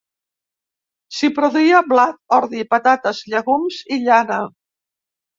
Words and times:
S'hi 1.17 1.27
produïa 1.39 1.81
blat, 1.91 2.17
ordi, 2.37 2.63
patates, 2.71 3.19
llegums 3.33 3.77
i 3.97 3.99
llana. 4.07 4.39